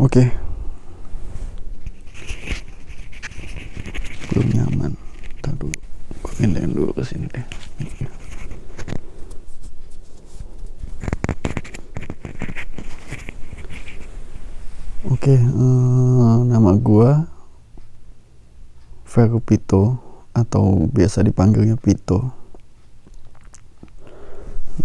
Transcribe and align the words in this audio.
Oke. 0.00 0.32
Belum 4.32 4.48
nyaman. 4.56 4.96
Ntar 5.44 5.52
dulu. 5.60 5.76
Gue 6.24 6.32
pindahin 6.40 6.72
dulu 6.72 6.96
ke 6.96 7.04
sini 7.04 7.28
deh. 7.28 7.44
Oke, 15.20 15.36
eh, 15.36 16.36
nama 16.48 16.72
gua 16.80 17.28
Vero 19.04 19.36
Pito 19.44 20.00
atau 20.32 20.88
biasa 20.88 21.20
dipanggilnya 21.20 21.76
Pito. 21.76 22.32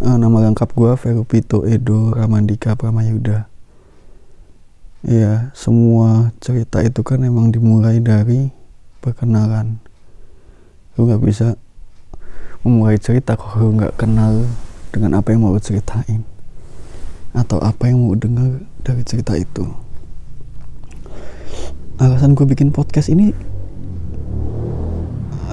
Eh, 0.04 0.18
nama 0.20 0.44
lengkap 0.44 0.76
gua 0.76 1.00
Vero 1.00 1.24
Pito 1.24 1.64
Edo 1.64 2.12
Ramandika 2.12 2.76
Pramayuda. 2.76 3.55
Iya, 5.06 5.54
semua 5.54 6.34
cerita 6.42 6.82
itu 6.82 7.06
kan 7.06 7.22
emang 7.22 7.54
dimulai 7.54 8.02
dari 8.02 8.50
perkenalan. 9.06 9.78
Lu 10.98 11.06
nggak 11.06 11.22
bisa 11.22 11.54
memulai 12.66 12.98
cerita 12.98 13.38
kalau 13.38 13.70
nggak 13.78 14.02
kenal 14.02 14.50
dengan 14.90 15.22
apa 15.22 15.30
yang 15.30 15.46
mau 15.46 15.54
ceritain 15.62 16.26
atau 17.38 17.62
apa 17.62 17.86
yang 17.86 18.02
mau 18.02 18.18
dengar 18.18 18.66
dari 18.82 19.06
cerita 19.06 19.38
itu. 19.38 19.70
Alasan 22.02 22.34
gue 22.34 22.50
bikin 22.50 22.74
podcast 22.74 23.14
ini 23.14 23.30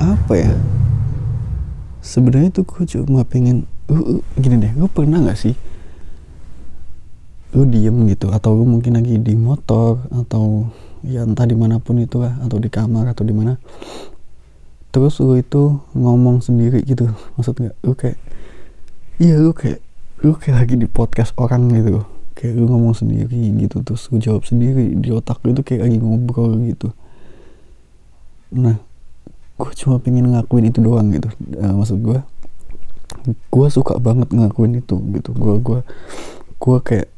apa 0.00 0.32
ya? 0.32 0.52
Sebenarnya 2.00 2.56
tuh 2.56 2.64
gue 2.64 2.88
cuma 2.88 3.20
pengen, 3.28 3.68
uh, 3.92 4.16
uh, 4.16 4.20
gini 4.40 4.64
deh, 4.64 4.72
lu 4.80 4.88
pernah 4.88 5.20
nggak 5.20 5.36
sih 5.36 5.52
lu 7.52 7.68
diem 7.68 7.96
gitu 8.08 8.32
atau 8.32 8.56
lu 8.56 8.64
mungkin 8.64 8.96
lagi 8.96 9.20
di 9.20 9.36
motor 9.36 10.00
atau 10.08 10.72
ya 11.04 11.28
entah 11.28 11.44
di 11.44 11.52
mana 11.52 11.76
pun 11.76 12.00
itu 12.00 12.22
lah 12.22 12.32
atau 12.40 12.56
di 12.56 12.72
kamar 12.72 13.12
atau 13.12 13.26
di 13.26 13.34
mana 13.36 13.60
terus 14.92 15.20
lu 15.20 15.36
itu 15.36 15.80
ngomong 15.92 16.40
sendiri 16.40 16.84
gitu 16.84 17.08
maksud 17.36 17.56
nggak? 17.56 17.76
Lu 17.84 17.92
kayak 17.92 18.18
iya 19.20 19.36
lu 19.36 19.52
kayak 19.52 19.80
lu 20.24 20.32
kayak 20.36 20.56
lagi 20.64 20.74
di 20.80 20.88
podcast 20.88 21.36
orang 21.36 21.68
gitu 21.72 22.04
kayak 22.32 22.56
lu 22.56 22.68
ngomong 22.68 22.96
sendiri 22.96 23.52
gitu 23.60 23.84
terus 23.84 24.08
lu 24.08 24.16
jawab 24.16 24.48
sendiri 24.48 24.96
di 24.96 25.12
otak 25.12 25.40
lu 25.44 25.52
itu 25.52 25.64
kayak 25.64 25.88
lagi 25.88 25.98
ngobrol 26.00 26.56
gitu. 26.64 26.88
Nah 28.52 28.80
gue 29.60 29.72
cuma 29.78 30.00
pengen 30.00 30.32
ngelakuin 30.32 30.72
itu 30.72 30.80
doang 30.80 31.12
gitu 31.12 31.28
uh, 31.60 31.74
maksud 31.76 32.00
gue 32.02 32.18
gue 33.30 33.66
suka 33.70 34.00
banget 34.02 34.32
ngelakuin 34.32 34.80
itu 34.82 34.96
gitu 34.98 35.30
gue 35.36 35.54
gue 35.62 35.80
gue 36.58 36.78
kayak 36.82 37.11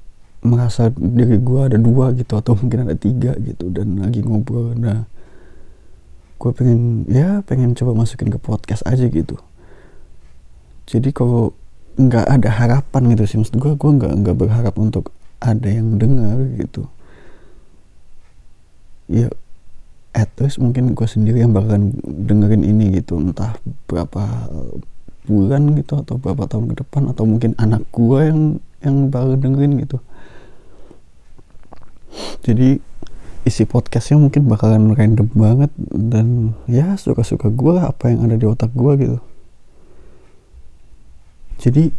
merasa 0.45 0.93
diri 0.93 1.41
gue 1.41 1.61
ada 1.73 1.81
dua 1.81 2.13
gitu 2.13 2.37
atau 2.37 2.53
mungkin 2.53 2.85
ada 2.85 2.95
tiga 2.95 3.33
gitu 3.41 3.73
dan 3.73 3.97
lagi 3.97 4.21
ngobrol. 4.21 4.77
Nah 4.77 5.09
gue 6.37 6.51
pengen 6.53 7.09
ya 7.09 7.41
pengen 7.49 7.73
coba 7.73 8.05
masukin 8.05 8.29
ke 8.29 8.37
podcast 8.37 8.85
aja 8.85 9.09
gitu. 9.09 9.41
Jadi 10.85 11.17
kalau 11.17 11.57
nggak 11.97 12.27
ada 12.29 12.51
harapan 12.53 13.17
gitu 13.17 13.25
sih 13.25 13.37
maksud 13.41 13.57
gue 13.57 13.73
gue 13.73 13.91
nggak 13.97 14.13
nggak 14.21 14.37
berharap 14.37 14.75
untuk 14.77 15.09
ada 15.41 15.65
yang 15.65 15.97
dengar 15.97 16.37
gitu. 16.61 16.85
Ya 19.09 19.33
at 20.13 20.29
least 20.39 20.61
mungkin 20.61 20.93
gue 20.93 21.09
sendiri 21.09 21.41
yang 21.41 21.57
bakalan 21.57 21.97
dengerin 22.05 22.63
ini 22.63 23.01
gitu 23.01 23.17
entah 23.17 23.57
berapa 23.89 24.53
bulan 25.25 25.73
gitu 25.81 26.05
atau 26.05 26.21
berapa 26.21 26.45
tahun 26.45 26.77
ke 26.77 26.85
depan 26.85 27.09
atau 27.11 27.25
mungkin 27.25 27.57
anak 27.57 27.83
gue 27.91 28.21
yang 28.29 28.41
yang 28.85 28.97
baru 29.09 29.41
dengerin 29.41 29.81
gitu 29.81 29.99
jadi 32.45 32.79
isi 33.45 33.69
podcastnya 33.69 34.17
mungkin 34.17 34.49
bakalan 34.49 34.97
random 34.97 35.29
banget 35.37 35.71
dan 35.93 36.57
ya 36.65 36.97
suka-suka 36.97 37.53
gue 37.53 37.77
apa 37.77 38.09
yang 38.09 38.25
ada 38.25 38.41
di 38.41 38.47
otak 38.49 38.73
gue 38.73 38.93
gitu. 38.97 39.19
Jadi 41.61 41.93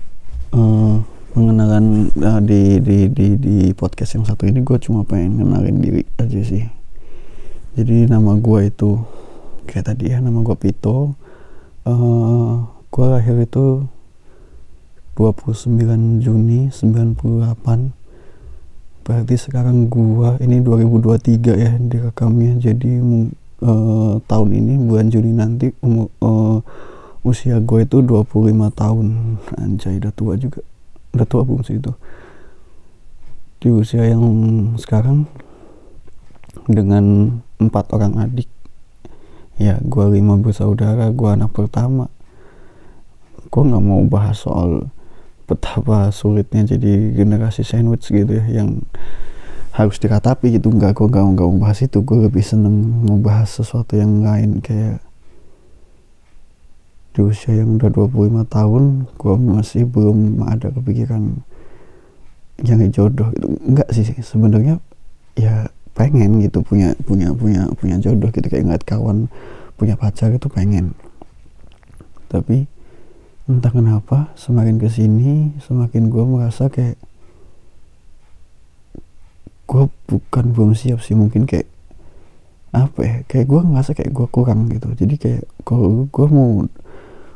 uh, 0.57 1.05
pengenalan 1.37 2.09
uh, 2.17 2.41
di, 2.41 2.81
di 2.81 2.97
di 3.13 3.27
di 3.37 3.55
podcast 3.77 4.17
yang 4.17 4.25
satu 4.25 4.49
ini 4.49 4.65
gue 4.65 4.77
cuma 4.81 5.05
pengen 5.05 5.37
kenalin 5.37 5.77
diri 5.81 6.01
aja 6.17 6.41
sih. 6.41 6.65
Jadi 7.77 8.09
nama 8.09 8.33
gue 8.41 8.59
itu 8.65 8.97
kayak 9.69 9.93
tadi 9.93 10.13
ya 10.13 10.23
nama 10.23 10.41
gue 10.41 10.57
Pito. 10.57 11.13
Uh, 11.85 11.93
eh, 11.93 12.53
gue 12.89 13.05
lahir 13.05 13.37
itu 13.45 13.85
29 15.13 16.25
Juni 16.25 16.73
98 16.73 18.04
berarti 19.05 19.38
sekarang 19.38 19.85
gua 19.85 20.41
ini 20.41 20.66
2023 20.66 21.53
ya 21.53 21.71
direkamnya. 21.77 22.57
Jadi 22.57 22.91
uh, 23.61 24.17
tahun 24.25 24.49
ini 24.51 24.73
bulan 24.81 25.13
Juni 25.13 25.31
nanti 25.31 25.69
umur 25.85 26.09
uh, 26.25 26.59
usia 27.21 27.61
gue 27.61 27.85
itu 27.85 28.01
25 28.01 28.25
tahun. 28.73 29.07
Anjay 29.61 30.01
udah 30.01 30.13
tua 30.13 30.33
juga. 30.38 30.66
Udah 31.13 31.25
tua 31.29 31.41
belum 31.45 31.61
sih 31.61 31.77
itu? 31.77 31.93
Di 33.61 33.69
usia 33.69 34.09
yang 34.09 34.25
sekarang 34.81 35.29
dengan 36.66 37.37
empat 37.61 37.93
orang 37.93 38.17
adik. 38.25 38.49
Ya 39.61 39.79
gue 39.79 40.05
lima 40.17 40.35
bersaudara 40.41 41.13
gue 41.13 41.29
anak 41.29 41.53
pertama. 41.53 42.09
Gue 43.53 43.63
nggak 43.63 43.85
mau 43.85 44.01
bahas 44.05 44.41
soal 44.41 44.89
betapa 45.45 46.09
sulitnya 46.09 46.66
jadi 46.66 47.13
generasi 47.13 47.61
sandwich 47.61 48.09
gitu 48.09 48.41
ya 48.41 48.45
yang 48.61 48.81
harus 49.75 50.00
diratapi 50.00 50.56
gitu. 50.56 50.72
Nggak 50.72 50.97
gue 50.97 51.07
nggak 51.11 51.23
nggak 51.35 51.47
membahas 51.51 51.79
itu. 51.83 52.00
Gue 52.01 52.25
lebih 52.25 52.41
seneng 52.41 53.06
membahas 53.06 53.61
sesuatu 53.61 54.00
yang 54.00 54.23
lain. 54.23 54.63
Kayak 54.63 55.03
di 57.16 57.23
usia 57.23 57.55
yang 57.55 57.79
udah 57.79 57.88
25 57.88 58.44
tahun 58.51 58.84
gue 59.16 59.35
masih 59.39 59.88
belum 59.88 60.44
ada 60.51 60.67
kepikiran 60.67 61.39
yang 62.59 62.79
jodoh 62.91 63.31
itu 63.35 63.47
enggak 63.67 63.88
sih 63.95 64.03
sebenarnya 64.19 64.84
ya 65.35 65.67
pengen 65.95 66.44
gitu 66.44 66.59
punya 66.59 66.91
punya 67.07 67.31
punya 67.31 67.67
punya 67.75 67.95
jodoh 68.00 68.31
gitu. 68.31 68.47
Kayak 68.47 68.63
ngeliat 68.67 68.84
kawan 68.88 69.28
punya 69.75 69.95
pacar 70.00 70.31
itu 70.31 70.47
pengen. 70.47 70.95
Tapi 72.31 72.67
entah 73.45 73.69
kenapa 73.69 74.33
semakin 74.33 74.81
ke 74.81 74.89
sini 74.89 75.53
semakin 75.61 76.09
gue 76.09 76.23
merasa 76.25 76.66
kayak 76.66 76.97
gue 79.66 79.83
bukan 80.09 80.45
belum 80.53 80.72
siap 80.73 81.01
sih. 81.01 81.17
Mungkin 81.17 81.45
kayak 81.45 81.69
apa 82.75 83.00
ya 83.01 83.17
kayak 83.29 83.45
gue 83.47 83.61
ngerasa 83.61 83.91
kayak 83.94 84.11
gue 84.13 84.28
kurang 84.34 84.69
gitu. 84.73 84.89
Jadi 84.97 85.16
kayak 85.17 85.44
kalau 85.61 86.09
gue 86.09 86.28
mau 86.29 86.66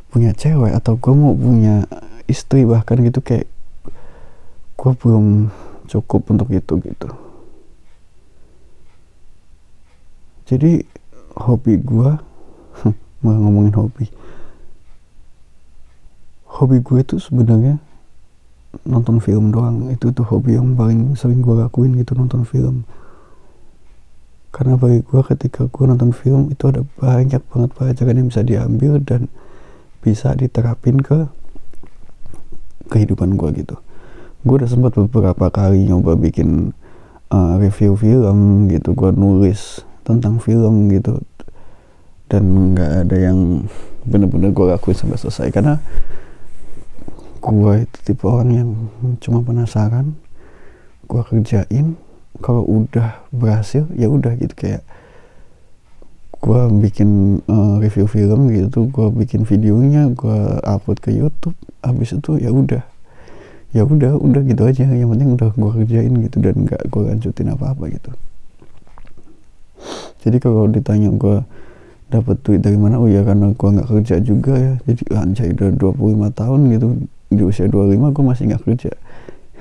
punya 0.09 0.33
cewek 0.33 0.73
atau 0.73 0.97
gue 0.97 1.13
mau 1.13 1.33
punya 1.37 1.85
istri 2.25 2.65
bahkan 2.65 2.97
gitu 3.05 3.21
kayak 3.21 3.45
gue 4.77 4.91
belum 4.97 5.53
cukup 5.89 6.21
untuk 6.33 6.49
itu 6.49 6.73
gitu. 6.81 7.09
Jadi 10.49 10.81
hobi 11.37 11.77
gue 11.77 12.11
mau 13.21 13.33
ngomongin 13.37 13.77
hobi 13.77 14.09
hobi 16.59 16.83
gue 16.83 16.99
tuh 17.07 17.23
sebenarnya 17.23 17.79
nonton 18.83 19.23
film 19.23 19.55
doang. 19.55 19.87
Itu 19.89 20.11
tuh 20.11 20.27
hobi 20.27 20.59
yang 20.59 20.75
paling 20.75 21.15
sering 21.15 21.39
gue 21.39 21.55
lakuin 21.55 21.95
gitu 21.95 22.13
nonton 22.19 22.43
film. 22.43 22.83
Karena 24.51 24.75
bagi 24.75 24.99
gue 25.05 25.21
ketika 25.23 25.71
gue 25.71 25.85
nonton 25.87 26.11
film 26.11 26.51
itu 26.51 26.67
ada 26.67 26.83
banyak 26.99 27.39
banget 27.53 27.69
pelajaran 27.71 28.15
yang 28.19 28.27
bisa 28.27 28.41
diambil 28.43 28.99
dan 28.99 29.31
bisa 30.03 30.35
diterapin 30.35 30.99
ke 30.99 31.31
kehidupan 32.91 33.39
gue 33.39 33.63
gitu. 33.63 33.79
Gue 34.43 34.59
udah 34.59 34.69
sempat 34.69 34.97
beberapa 34.97 35.47
kali 35.47 35.87
nyoba 35.87 36.19
bikin 36.19 36.75
uh, 37.31 37.55
review 37.55 37.95
film 37.95 38.67
gitu. 38.67 38.91
Gue 38.97 39.15
nulis 39.15 39.85
tentang 40.03 40.43
film 40.43 40.91
gitu. 40.91 41.23
Dan 42.29 42.75
nggak 42.75 42.91
ada 43.07 43.17
yang 43.17 43.69
bener-bener 44.05 44.49
gue 44.49 44.65
lakuin 44.75 44.97
sampai 44.97 45.17
selesai. 45.21 45.47
Karena 45.53 45.77
gue 47.39 47.73
itu 47.87 47.97
tipe 48.03 48.23
orang 48.27 48.49
yang 48.51 48.69
cuma 49.23 49.39
penasaran 49.39 50.13
gue 51.09 51.21
kerjain 51.25 51.97
kalau 52.39 52.63
udah 52.63 53.23
berhasil 53.33 53.87
ya 53.95 54.07
udah 54.11 54.35
gitu 54.37 54.53
kayak 54.53 54.83
gue 56.39 56.61
bikin 56.79 57.41
uh, 57.51 57.83
review 57.83 58.07
film 58.07 58.47
gitu 58.53 58.87
gue 58.87 59.07
bikin 59.11 59.43
videonya 59.43 60.07
gue 60.15 60.39
upload 60.63 60.99
ke 61.03 61.11
YouTube 61.11 61.55
habis 61.83 62.15
itu 62.15 62.39
ya 62.39 62.51
udah. 62.51 62.83
Ya 63.69 63.85
udah 63.85 64.17
udah 64.17 64.41
gitu 64.49 64.65
aja 64.65 64.81
yang 64.89 65.13
penting 65.13 65.37
udah 65.37 65.53
gue 65.53 65.71
kerjain 65.83 66.13
gitu 66.25 66.41
dan 66.41 66.65
nggak 66.65 66.89
gue 66.89 67.01
lanjutin 67.05 67.53
apa 67.53 67.75
apa 67.75 67.83
gitu. 67.91 68.11
Jadi 70.25 70.37
kalau 70.41 70.65
ditanya 70.65 71.13
gue 71.13 71.45
dapat 72.09 72.41
duit 72.41 72.65
dari 72.65 72.79
mana 72.79 72.97
oh 72.97 73.05
ya 73.05 73.21
karena 73.21 73.53
gue 73.53 73.69
nggak 73.69 73.85
kerja 73.85 74.15
juga 74.17 74.57
ya 74.57 74.73
jadi 74.89 75.01
anjay 75.13 75.53
udah 75.53 75.69
25 75.77 76.33
tahun 76.33 76.59
gitu 76.73 76.87
di 77.29 77.41
usia 77.45 77.69
25 77.69 78.09
gue 78.09 78.23
masih 78.25 78.43
nggak 78.49 78.63
kerja. 78.65 78.91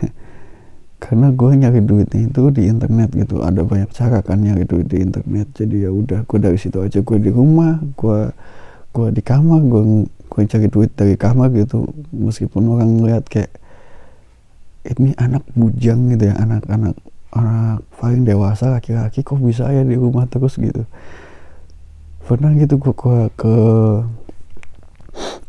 Karena 1.05 1.29
gue 1.31 1.51
nyari 1.53 1.81
duitnya 1.85 2.33
itu 2.33 2.43
di 2.49 2.63
internet 2.67 3.13
gitu. 3.13 3.45
Ada 3.45 3.63
banyak 3.63 3.91
cara 3.93 4.19
kan 4.25 4.41
nyari 4.41 4.65
duit 4.65 4.89
di 4.89 5.05
internet. 5.05 5.53
Jadi 5.53 5.85
ya 5.85 5.91
udah 5.93 6.25
gue 6.25 6.39
dari 6.41 6.59
situ 6.59 6.81
aja. 6.81 7.05
Gue 7.05 7.21
di 7.21 7.29
rumah 7.29 7.77
gue 7.95 8.33
gue 8.97 9.09
di 9.13 9.23
kamar 9.23 9.61
gue 9.63 10.09
gue 10.09 10.43
cari 10.49 10.67
duit 10.73 10.91
dari 10.97 11.15
kamar 11.15 11.53
gitu. 11.53 11.85
Meskipun 12.17 12.65
orang 12.73 12.99
ngeliat 12.99 13.29
kayak 13.29 13.53
ini 14.89 15.13
anak 15.21 15.45
bujang 15.53 16.09
gitu 16.17 16.33
ya 16.33 16.35
anak-anak 16.41 16.97
anak 17.37 17.85
paling 18.01 18.25
dewasa 18.25 18.73
laki-laki 18.73 19.21
kok 19.21 19.37
bisa 19.37 19.69
ya 19.69 19.85
di 19.85 20.01
rumah 20.01 20.25
terus 20.25 20.57
gitu. 20.57 20.89
Pernah 22.25 22.57
gitu 22.57 22.81
gue 22.81 22.95
ke 22.97 23.15
ke 23.37 23.55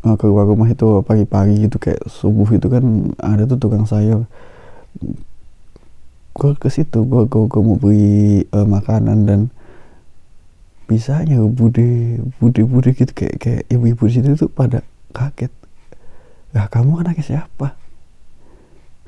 ke 0.00 0.16
keluar 0.16 0.48
rumah 0.48 0.64
itu 0.64 1.04
pagi-pagi 1.04 1.68
gitu 1.68 1.76
kayak 1.76 2.00
subuh 2.08 2.48
itu 2.56 2.72
kan 2.72 3.12
ada 3.20 3.44
tuh 3.44 3.60
tukang 3.60 3.84
sayur. 3.84 4.24
Gue 6.32 6.56
ke 6.56 6.72
situ 6.72 7.04
gue 7.04 7.28
gue, 7.28 7.44
gue 7.44 7.62
mau 7.62 7.76
beli 7.76 8.48
uh, 8.56 8.64
makanan 8.64 9.28
dan 9.28 9.40
bisanya 10.88 11.44
bude 11.44 12.18
bude 12.40 12.62
bude 12.64 12.90
gitu 12.96 13.12
kayak 13.12 13.36
kayak 13.38 13.62
ibu-ibu 13.68 14.08
di 14.08 14.12
situ 14.16 14.28
tuh 14.40 14.48
pada 14.48 14.80
kaget. 15.12 15.52
Lah 16.56 16.66
kamu 16.72 17.04
anaknya 17.04 17.24
siapa? 17.24 17.76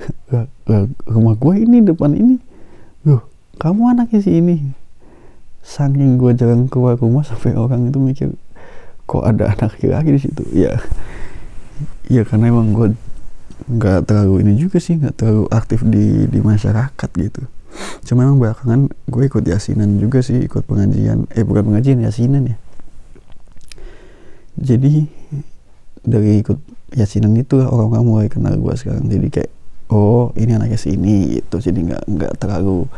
Lah, 0.34 0.50
lah, 0.66 0.90
rumah 1.06 1.38
gue 1.38 1.62
ini 1.62 1.78
depan 1.78 2.12
ini. 2.18 2.36
Loh 3.06 3.22
kamu 3.62 3.96
anaknya 3.96 4.20
si 4.20 4.42
ini? 4.42 4.76
Saking 5.62 6.18
gue 6.18 6.34
jalan 6.34 6.66
keluar 6.66 6.98
rumah 6.98 7.22
sampai 7.22 7.54
orang 7.54 7.86
itu 7.88 8.02
mikir 8.02 8.28
kok 9.12 9.24
ada 9.28 9.52
anak 9.52 9.76
laki-laki 9.76 10.08
di 10.16 10.20
situ? 10.24 10.42
Ya 10.56 10.80
ya 12.08 12.24
karena 12.24 12.48
emang 12.48 12.72
gue 12.72 12.96
nggak 13.68 14.08
terlalu 14.08 14.42
ini 14.42 14.52
juga 14.56 14.80
sih 14.80 14.96
nggak 14.96 15.14
terlalu 15.20 15.44
aktif 15.52 15.84
di 15.84 16.24
di 16.32 16.40
masyarakat 16.40 17.10
gitu. 17.20 17.44
Cuma 18.08 18.24
emang 18.24 18.40
belakangan 18.40 18.88
gue 18.88 19.22
ikut 19.28 19.44
yasinan 19.44 20.00
juga 20.00 20.24
sih 20.24 20.40
ikut 20.48 20.64
pengajian. 20.64 21.28
Eh 21.36 21.44
bukan 21.44 21.68
pengajian 21.68 22.00
yasinan 22.00 22.56
ya. 22.56 22.56
Jadi 24.56 25.04
dari 26.04 26.40
ikut 26.40 26.56
yasinan 26.96 27.36
itu 27.36 27.60
orang-orang 27.60 28.04
mulai 28.04 28.28
kenal 28.32 28.56
gue 28.56 28.74
sekarang. 28.80 29.08
Jadi 29.08 29.28
kayak 29.28 29.52
oh 29.92 30.32
ini 30.40 30.56
anaknya 30.56 30.80
si 30.80 30.96
ini 30.96 31.44
itu 31.44 31.56
jadi 31.60 31.76
nggak 31.76 32.02
nggak 32.08 32.32
terlalu 32.40 32.88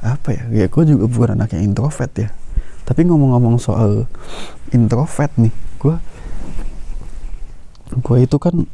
apa 0.00 0.32
ya 0.32 0.44
ya 0.48 0.66
gue 0.72 0.84
juga 0.88 1.04
bukan 1.04 1.36
anak 1.36 1.52
yang 1.52 1.68
introvert 1.68 2.12
ya 2.16 2.32
tapi 2.90 3.06
ngomong-ngomong 3.06 3.62
soal 3.62 4.10
introvert 4.74 5.30
nih 5.38 5.54
gue 5.78 5.96
gue 8.02 8.18
itu 8.26 8.36
kan 8.42 8.66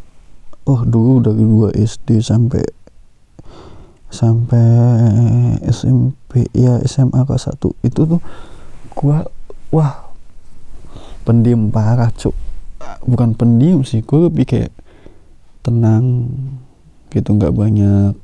oh 0.66 0.82
dulu 0.82 1.22
dari 1.22 1.44
gua 1.46 1.70
SD 1.70 2.18
sampai 2.20 2.62
sampai 4.10 4.66
SMP 5.70 6.50
ya 6.50 6.82
SMA 6.82 7.22
kelas 7.22 7.54
1 7.54 7.86
itu 7.86 8.00
tuh 8.02 8.20
gua 8.98 9.26
wah 9.70 10.10
pendiam 11.22 11.70
parah 11.70 12.10
cuk. 12.14 12.34
Bukan 13.06 13.34
pendiam 13.38 13.86
sih 13.86 14.02
gua 14.02 14.26
lebih 14.30 14.46
kayak 14.46 14.74
tenang 15.62 16.30
gitu 17.10 17.34
nggak 17.34 17.54
banyak 17.54 18.14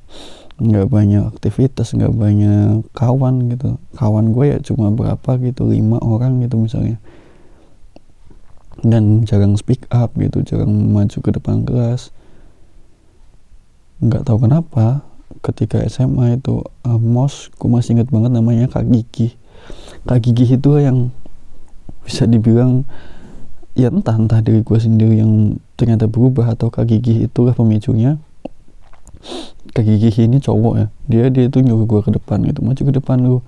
nggak 0.62 0.86
banyak 0.86 1.26
aktivitas 1.26 1.90
nggak 1.98 2.14
banyak 2.14 2.86
kawan 2.94 3.50
gitu. 3.50 3.82
Kawan 3.98 4.30
gue 4.30 4.54
ya 4.54 4.58
cuma 4.62 4.94
berapa 4.94 5.30
gitu 5.42 5.66
lima 5.66 5.98
orang 5.98 6.38
gitu 6.46 6.54
misalnya. 6.62 7.02
Dan 8.82 9.26
jarang 9.26 9.58
speak 9.58 9.90
up 9.90 10.14
gitu 10.14 10.46
jarang 10.46 10.70
maju 10.94 11.18
ke 11.18 11.30
depan 11.34 11.66
kelas. 11.66 12.14
Nggak 13.98 14.22
tahu 14.22 14.46
kenapa 14.46 15.02
ketika 15.42 15.82
SMA 15.90 16.38
itu 16.38 16.62
uh, 16.86 16.98
mos 17.02 17.50
gue 17.58 17.66
masih 17.66 17.98
inget 17.98 18.08
banget 18.14 18.30
namanya 18.30 18.70
Kak 18.70 18.86
Gigi. 18.86 19.34
Kak 20.06 20.22
Gigi 20.22 20.54
itu 20.54 20.70
yang 20.78 21.10
bisa 22.06 22.26
dibilang 22.26 22.86
ya 23.74 23.90
entah 23.90 24.14
entah 24.14 24.38
diri 24.38 24.62
gue 24.62 24.78
sendiri 24.78 25.18
yang 25.18 25.58
ternyata 25.74 26.06
berubah 26.06 26.54
atau 26.54 26.70
Kak 26.70 26.86
Gigi 26.86 27.26
itulah 27.26 27.54
pemicunya 27.56 28.22
Kak 29.72 29.84
Gigi 29.88 30.28
ini 30.28 30.38
cowok 30.38 30.74
ya. 30.76 30.86
Dia 31.08 31.24
dia 31.32 31.44
itu 31.48 31.58
nyuruh 31.64 31.88
gue 31.88 32.00
ke 32.04 32.10
depan 32.12 32.44
gitu. 32.44 32.60
Maju 32.60 32.80
ke 32.80 32.92
depan 32.92 33.16
lu. 33.24 33.40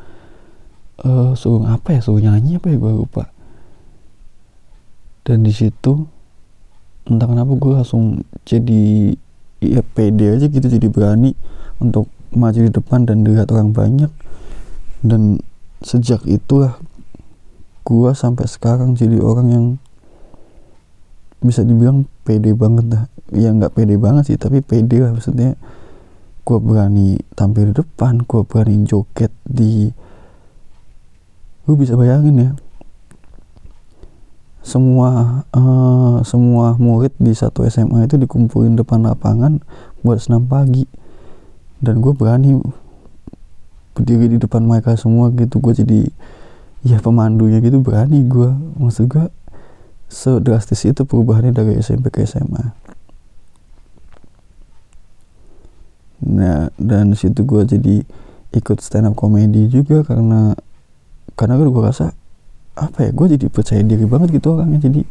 Uh, 1.04 1.34
suruh 1.36 1.68
apa 1.68 1.96
ya? 1.96 2.00
Suruh 2.00 2.22
nyanyi 2.22 2.56
apa 2.56 2.72
ya? 2.72 2.76
Gue 2.80 2.92
lupa. 2.96 3.28
Dan 5.24 5.44
di 5.44 5.52
situ 5.52 6.08
entah 7.04 7.28
kenapa 7.28 7.52
gue 7.52 7.72
langsung 7.76 8.24
jadi 8.48 9.12
ya 9.60 9.84
pede 9.84 10.40
aja 10.40 10.46
gitu. 10.48 10.64
Jadi 10.64 10.86
berani 10.88 11.36
untuk 11.78 12.08
maju 12.32 12.58
di 12.58 12.72
depan 12.72 13.04
dan 13.04 13.20
dilihat 13.22 13.52
orang 13.52 13.76
banyak. 13.76 14.08
Dan 15.04 15.38
sejak 15.84 16.24
itulah 16.24 16.80
gua 17.84 18.16
sampai 18.16 18.48
sekarang 18.48 18.96
jadi 18.96 19.20
orang 19.20 19.48
yang 19.52 19.66
bisa 21.44 21.60
dibilang 21.60 22.08
pede 22.24 22.56
banget 22.56 22.88
dah 22.88 23.04
ya 23.36 23.52
nggak 23.52 23.76
pede 23.76 24.00
banget 24.00 24.32
sih 24.32 24.40
tapi 24.40 24.64
pede 24.64 25.04
lah 25.04 25.12
maksudnya 25.12 25.60
gua 26.44 26.60
berani 26.60 27.18
tampil 27.34 27.72
di 27.72 27.74
depan 27.74 28.22
gua 28.28 28.44
berani 28.44 28.84
joget 28.84 29.32
di 29.48 29.90
lu 31.64 31.80
bisa 31.80 31.96
bayangin 31.96 32.36
ya. 32.36 32.50
Semua 34.64 35.44
uh, 35.52 36.24
semua 36.24 36.76
murid 36.80 37.12
di 37.20 37.36
satu 37.36 37.68
SMA 37.68 38.08
itu 38.08 38.16
dikumpulin 38.16 38.76
depan 38.76 39.04
lapangan 39.04 39.60
buat 40.00 40.20
senam 40.20 40.48
pagi. 40.48 40.88
Dan 41.84 42.00
gue 42.00 42.16
berani 42.16 42.56
berdiri 43.92 44.32
di 44.32 44.38
depan 44.40 44.64
mereka 44.64 44.96
semua 44.96 45.28
gitu. 45.36 45.60
Gue 45.60 45.76
jadi 45.76 46.08
ya 46.84 47.00
pemandunya 47.00 47.64
gitu 47.64 47.80
berani 47.80 48.20
gue 48.28 48.52
maksud 48.76 49.08
gue 49.08 49.26
sedrastis 50.12 50.84
itu 50.84 51.08
perubahannya 51.08 51.56
dari 51.56 51.80
SMP 51.80 52.12
ke 52.12 52.28
SMA 52.28 52.76
nah 56.22 56.70
dan 56.78 57.16
situ 57.18 57.42
gue 57.42 57.66
jadi 57.66 58.06
ikut 58.54 58.78
stand 58.78 59.10
up 59.10 59.18
comedy 59.18 59.66
juga 59.66 60.06
karena 60.06 60.54
karena 61.34 61.58
gue 61.58 61.82
rasa 61.82 62.14
apa 62.74 63.06
ya 63.06 63.10
gue 63.14 63.26
jadi 63.38 63.46
percaya 63.50 63.82
diri 63.82 64.06
banget 64.06 64.34
gitu 64.34 64.58
orangnya. 64.58 64.82
Jadi 64.82 65.02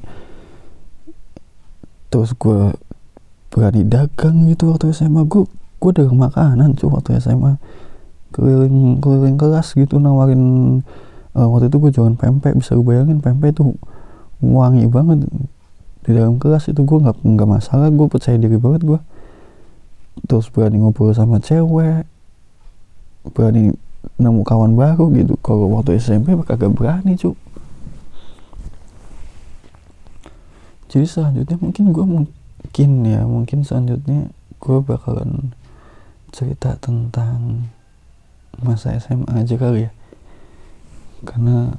terus 2.11 2.35
gue 2.35 2.75
berani 3.51 3.83
dagang 3.87 4.47
gitu 4.51 4.73
waktu 4.73 4.91
SMA 4.91 5.23
gue 5.27 5.47
gue 5.79 5.91
dagang 5.91 6.19
makanan 6.19 6.75
cuy 6.79 6.89
waktu 6.89 7.19
SMA 7.19 7.59
keliling 8.33 8.97
keliling 8.99 9.37
kelas 9.37 9.77
gitu 9.77 10.01
nawarin 10.01 10.41
uh, 11.37 11.47
waktu 11.51 11.71
itu 11.71 11.77
gue 11.79 11.91
jualan 11.91 12.15
pempek. 12.15 12.55
Bisa 12.55 12.75
gue 12.75 12.83
bayangin 12.83 13.19
pempek 13.23 13.55
itu 13.55 13.75
wangi 14.43 14.87
banget 14.91 15.27
di 16.03 16.11
dalam 16.11 16.39
kelas 16.39 16.71
itu. 16.71 16.83
Gue 16.83 16.99
nggak 17.03 17.23
nggak 17.23 17.49
masalah. 17.49 17.87
Gue 17.91 18.07
percaya 18.11 18.35
diri 18.35 18.55
banget 18.59 18.83
gue 18.83 18.99
terus 20.23 20.47
berani 20.47 20.79
ngobrol 20.79 21.11
sama 21.11 21.39
cewek 21.43 22.07
berani 23.31 23.75
nemu 24.19 24.43
kawan 24.43 24.75
baru 24.75 25.07
gitu. 25.15 25.39
Kalau 25.39 25.71
waktu 25.71 25.95
SMP 25.99 26.35
kagak 26.43 26.75
berani 26.75 27.15
cuy 27.15 27.35
jadi 30.93 31.09
selanjutnya 31.09 31.57
mungkin 31.57 31.85
gue 31.89 32.05
mungkin 32.05 32.89
ya 33.09 33.25
mungkin 33.25 33.65
selanjutnya 33.65 34.29
gue 34.61 34.77
bakalan 34.85 35.57
cerita 36.29 36.77
tentang 36.77 37.65
masa 38.61 38.93
SMA 39.01 39.25
aja 39.33 39.57
kali 39.57 39.89
ya. 39.89 39.91
Karena 41.25 41.73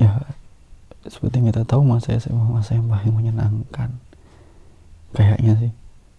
ya 0.00 0.24
seperti 1.04 1.44
yang 1.44 1.52
kita 1.52 1.68
tahu 1.68 1.84
masa 1.84 2.16
SMA 2.16 2.48
masa 2.48 2.80
yang 2.80 2.88
paling 2.88 3.12
menyenangkan 3.12 4.00
kayaknya 5.12 5.52
sih 5.60 5.72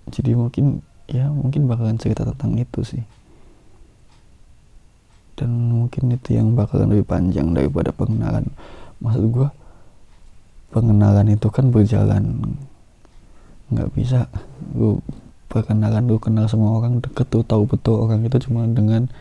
jadi 0.10 0.34
mungkin 0.34 0.82
ya 1.06 1.30
mungkin 1.30 1.70
bakalan 1.70 2.00
cerita 2.00 2.26
tentang 2.26 2.58
itu 2.58 2.82
sih. 2.82 3.04
Dan 5.38 5.74
mungkin 5.74 6.14
itu 6.14 6.38
yang 6.38 6.54
bakalan 6.54 6.94
lebih 6.94 7.06
panjang 7.06 7.54
daripada 7.54 7.94
pengenalan. 7.94 8.46
Maksud 9.02 9.24
gue 9.30 9.50
pengenalan 10.74 11.28
itu 11.34 11.48
kan 11.50 11.70
berjalan. 11.70 12.56
Nggak 13.70 13.90
bisa. 13.94 14.30
Lu 14.74 15.02
perkenalan 15.52 16.08
lu 16.08 16.18
kenal 16.18 16.48
semua 16.48 16.80
orang 16.80 17.04
deket 17.04 17.28
tuh 17.28 17.44
tahu 17.44 17.68
betul 17.68 18.08
orang 18.08 18.24
itu 18.24 18.40
cuma 18.48 18.64
dengan 18.70 19.12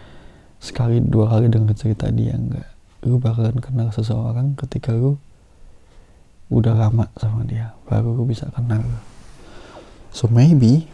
sekali 0.63 1.03
dua 1.03 1.27
kali 1.27 1.51
dengan 1.51 1.75
cerita 1.75 2.13
dia 2.13 2.37
nggak. 2.37 2.69
Lu 3.09 3.17
bakalan 3.17 3.57
kenal 3.59 3.89
seseorang 3.91 4.55
ketika 4.55 4.93
lu 4.93 5.17
udah 6.51 6.75
lama 6.75 7.07
sama 7.15 7.47
dia 7.47 7.71
baru 7.87 8.11
lu 8.11 8.27
bisa 8.27 8.51
kenal 8.51 8.83
so 10.11 10.27
maybe 10.31 10.87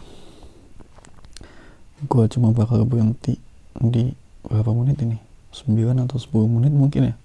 gue 2.05 2.23
cuma 2.29 2.53
bakal 2.53 2.85
berhenti 2.85 3.41
di 3.77 4.13
berapa 4.45 4.69
menit 4.73 5.01
ini? 5.01 5.17
9 5.53 6.05
atau 6.05 6.17
10 6.21 6.55
menit 6.57 6.73
mungkin 6.73 7.13
ya? 7.13 7.15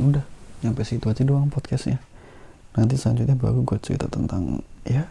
Udah 0.00 0.24
nyampe 0.64 0.84
situ 0.84 1.04
aja 1.08 1.20
doang 1.24 1.52
podcastnya. 1.52 2.00
Nanti 2.76 2.96
selanjutnya 2.96 3.36
baru 3.36 3.64
gue 3.64 3.78
cerita 3.82 4.08
tentang 4.08 4.64
ya 4.88 5.08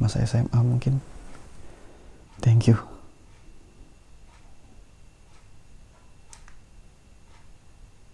masa 0.00 0.24
SMA 0.24 0.60
mungkin. 0.64 1.00
Thank 2.40 2.72
you 2.72 2.91